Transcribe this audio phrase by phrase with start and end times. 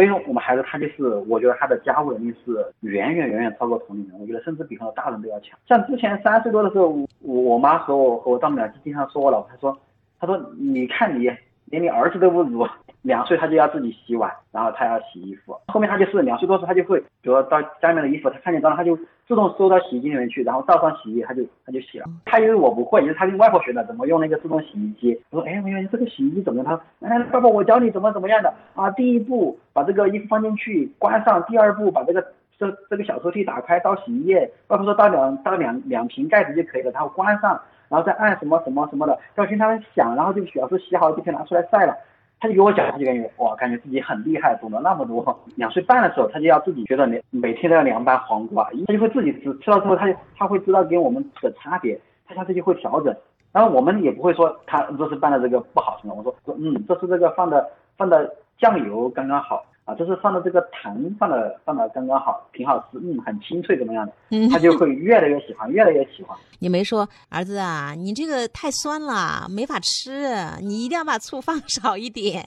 [0.00, 5.58] 所以说我们孩子他就是，我觉得他的家务能力是远远远远超过同龄人，我觉得甚至比很多大人都要强。
[5.68, 6.88] 像之前三岁多的时候，
[7.20, 9.78] 我我妈和我和我丈母娘经常说我老婆，她说，
[10.18, 11.30] 她说你看你
[11.66, 12.66] 连你儿子都不如。
[13.02, 15.56] 两岁他就要自己洗碗，然后他要洗衣服。
[15.68, 18.96] 后面他就是两岁多时他就会，比如到家里面的衣服，他看见脏了，他就
[19.26, 22.06] 自动收到洗衣机里面去，然后倒上洗衣液，他就他就洗了。
[22.26, 25.18] 他因为我不会，也是他跟外婆学的，怎么用那个自动洗衣机。
[25.30, 26.62] 我说，哎，我说这个洗衣机怎么？
[26.62, 28.90] 他说，哎，爸爸，我教你怎么怎么样的啊？
[28.90, 32.22] 第一步把这个衣服放进去，关上；第二步把这个
[32.58, 34.50] 这这个小抽屉打开，倒洗衣液。
[34.68, 41.96] 外婆说倒两倒两两瓶盖子就可以了，然后关上，然后再按什么什么什么的，要听他响，然后就表示洗好就可以拿出来晒了。
[42.40, 45.38] 他就给我讲，他就感觉哇，感觉自己很厉害，懂得那么多。
[45.56, 53.14] 两岁半的时候，他就要自己觉得每每天都要凉拌黄瓜，他就会自己吃，吃到之后，他就他会知道给我们的差别，他下次就会调整。
[53.52, 59.62] 然后我们也不会说他这是拌的这个不好什么，我说嗯，这次这个放的放的酱油刚刚好。
[59.94, 64.12] 就是放的这个糖放的放的刚刚好，挺好吃，嗯，很清脆，怎么样的？
[64.30, 66.36] 嗯，他就会越来越喜欢，越来越喜欢。
[66.58, 70.28] 你没说儿子啊，你这个太酸了，没法吃，
[70.60, 72.46] 你一定要把醋放 少一点，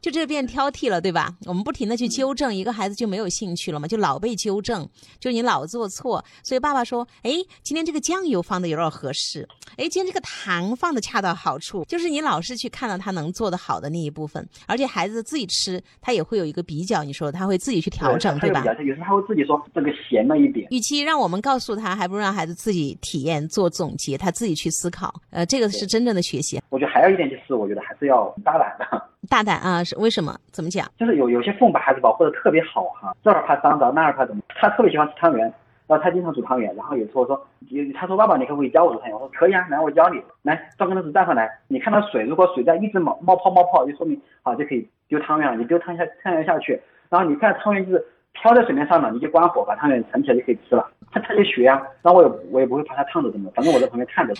[0.00, 1.34] 就这变挑剔了，对吧？
[1.44, 4.88] 我们不停的去纠正一个孩子就没有兴趣了嘛，就老被纠正，
[5.20, 6.24] 就你老做错。
[6.44, 7.32] 所以爸爸说，哎，
[7.62, 16.77] 今天这个酱油放的有点合适，哎，今天这个糖放的恰到好处，就是你老是去看到他能做的好的那一部分，而且孩子自己吃，他也会有一个比。
[16.78, 18.62] 比较，你说他会自己去调整，对吧？
[18.84, 20.64] 有时候他会自己说这个咸了一点。
[20.70, 25.12] 与其让我们告诉他，还不如让孩子自己体验、做总结，他自己去思考。
[25.30, 26.60] 呃，这个是真正的学习。
[26.68, 29.02] 我觉得还有一点就是，我觉得还是要大胆的。
[29.28, 30.38] 大胆啊，是为什么？
[30.52, 30.88] 怎么讲？
[30.96, 34.42] 就是有有些父母把孩子保护的特别好哈，这儿怕脏着，那儿怕怎么？
[34.60, 35.52] 他特别喜欢吃汤圆，
[35.88, 37.46] 然后他经常煮汤圆，然后有时候说，
[37.94, 39.14] 他说爸爸，你可不可以教我煮汤圆？
[39.14, 40.22] 我说可以啊，来我教你。
[40.42, 45.56] 来，照跟头纸站上来，你看到水，如果水在一直冒冒泡冒泡，就说明好就可以丢汤圆了。
[45.56, 46.78] 你丢汤下汤圆下去。
[47.08, 50.86] 然后你看汤圆就是飘在水面上的，你就关火把汤圆盛起来就可以吃了。
[51.10, 54.34] 他他就学啊，然后我也我也不会怕他烫着怎么，反正我在旁边看着。